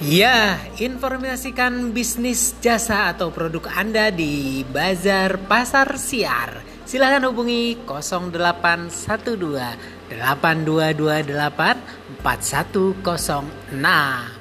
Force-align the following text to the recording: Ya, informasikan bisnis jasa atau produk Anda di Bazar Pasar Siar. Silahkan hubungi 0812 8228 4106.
Ya, 0.00 0.56
informasikan 0.80 1.92
bisnis 1.92 2.56
jasa 2.64 3.12
atau 3.12 3.28
produk 3.28 3.68
Anda 3.76 4.08
di 4.08 4.64
Bazar 4.64 5.36
Pasar 5.44 6.00
Siar. 6.00 6.64
Silahkan 6.88 7.20
hubungi 7.28 7.84
0812 7.84 10.08
8228 10.08 12.24
4106. 12.24 14.39